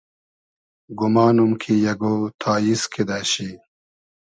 [0.99, 2.01] گومانوم کی اگۉ
[2.41, 3.49] تاییز کیدۂ شی